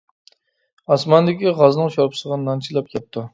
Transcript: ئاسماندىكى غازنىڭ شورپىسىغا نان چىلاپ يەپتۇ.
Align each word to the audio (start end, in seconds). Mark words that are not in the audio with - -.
ئاسماندىكى 0.95 1.53
غازنىڭ 1.59 1.93
شورپىسىغا 1.97 2.41
نان 2.47 2.65
چىلاپ 2.69 2.91
يەپتۇ. 2.97 3.29